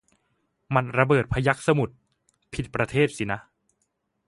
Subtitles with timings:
[0.71, 1.95] หมัดระเบิดพยัคฆ์สมุทร
[2.53, 3.39] ผิดประเทศสินะ